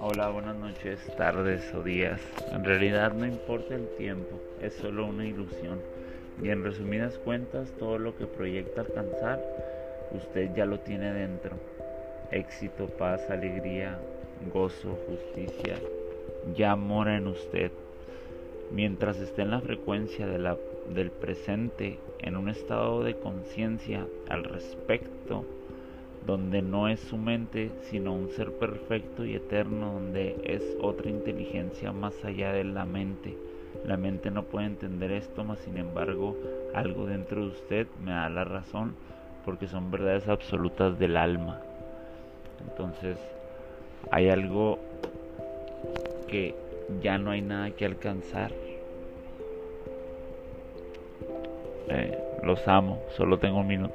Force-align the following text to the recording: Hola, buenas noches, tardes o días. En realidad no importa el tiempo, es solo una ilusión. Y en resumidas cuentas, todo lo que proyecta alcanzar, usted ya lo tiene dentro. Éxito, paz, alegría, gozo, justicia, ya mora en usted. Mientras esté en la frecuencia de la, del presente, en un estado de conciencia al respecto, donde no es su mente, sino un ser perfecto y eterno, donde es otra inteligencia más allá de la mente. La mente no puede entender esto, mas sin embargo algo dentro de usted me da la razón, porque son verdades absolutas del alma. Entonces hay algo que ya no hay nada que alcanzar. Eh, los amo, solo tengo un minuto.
Hola, 0.00 0.28
buenas 0.28 0.54
noches, 0.54 1.00
tardes 1.16 1.74
o 1.74 1.82
días. 1.82 2.20
En 2.52 2.62
realidad 2.62 3.14
no 3.14 3.26
importa 3.26 3.74
el 3.74 3.88
tiempo, 3.96 4.38
es 4.62 4.74
solo 4.74 5.06
una 5.06 5.26
ilusión. 5.26 5.80
Y 6.40 6.50
en 6.50 6.62
resumidas 6.62 7.18
cuentas, 7.18 7.72
todo 7.80 7.98
lo 7.98 8.16
que 8.16 8.26
proyecta 8.26 8.82
alcanzar, 8.82 9.42
usted 10.12 10.54
ya 10.54 10.66
lo 10.66 10.78
tiene 10.78 11.12
dentro. 11.12 11.56
Éxito, 12.30 12.86
paz, 12.86 13.28
alegría, 13.28 13.98
gozo, 14.54 14.96
justicia, 15.08 15.74
ya 16.54 16.76
mora 16.76 17.16
en 17.16 17.26
usted. 17.26 17.72
Mientras 18.70 19.16
esté 19.16 19.42
en 19.42 19.50
la 19.50 19.60
frecuencia 19.60 20.28
de 20.28 20.38
la, 20.38 20.56
del 20.94 21.10
presente, 21.10 21.98
en 22.20 22.36
un 22.36 22.48
estado 22.48 23.02
de 23.02 23.18
conciencia 23.18 24.06
al 24.28 24.44
respecto, 24.44 25.44
donde 26.28 26.60
no 26.60 26.88
es 26.88 27.00
su 27.00 27.16
mente, 27.16 27.70
sino 27.80 28.12
un 28.12 28.28
ser 28.28 28.52
perfecto 28.52 29.24
y 29.24 29.34
eterno, 29.34 29.94
donde 29.94 30.36
es 30.44 30.76
otra 30.78 31.08
inteligencia 31.08 31.90
más 31.90 32.22
allá 32.22 32.52
de 32.52 32.64
la 32.64 32.84
mente. 32.84 33.34
La 33.86 33.96
mente 33.96 34.30
no 34.30 34.42
puede 34.42 34.66
entender 34.66 35.10
esto, 35.10 35.42
mas 35.42 35.58
sin 35.60 35.78
embargo 35.78 36.36
algo 36.74 37.06
dentro 37.06 37.40
de 37.40 37.46
usted 37.46 37.86
me 38.04 38.10
da 38.10 38.28
la 38.28 38.44
razón, 38.44 38.94
porque 39.46 39.68
son 39.68 39.90
verdades 39.90 40.28
absolutas 40.28 40.98
del 40.98 41.16
alma. 41.16 41.62
Entonces 42.60 43.16
hay 44.10 44.28
algo 44.28 44.78
que 46.28 46.54
ya 47.02 47.16
no 47.16 47.30
hay 47.30 47.40
nada 47.40 47.70
que 47.70 47.86
alcanzar. 47.86 48.52
Eh, 51.88 52.18
los 52.42 52.68
amo, 52.68 53.00
solo 53.16 53.38
tengo 53.38 53.60
un 53.60 53.66
minuto. 53.66 53.94